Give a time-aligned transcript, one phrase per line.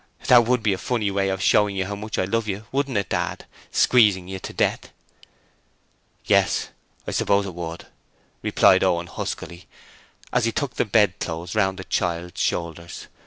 [0.25, 2.97] 'That WOULD be a funny way of showing you how much I love you, wouldn't
[2.97, 3.45] it, Dad?
[3.69, 4.89] Squeezing you to death!'
[6.25, 6.69] 'Yes,
[7.05, 7.85] I suppose it would,'
[8.41, 9.67] replied Owen huskily,
[10.33, 13.09] as he tucked the bedclothes round the child's shoulders.